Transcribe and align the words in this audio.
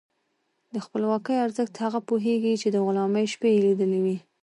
د 0.73 0.75
خپلواکۍ 0.85 1.35
ارزښت 1.45 1.73
هغه 1.83 1.99
پوهېږي 2.09 2.53
چې 2.61 2.67
د 2.71 2.77
غلامۍ 2.85 3.25
شپې 3.33 3.49
یې 3.55 3.63
لیدلي 3.65 3.99
وي. 4.05 4.17